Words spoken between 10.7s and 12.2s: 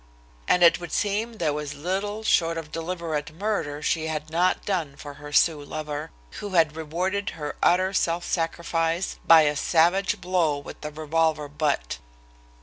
a revolver butt.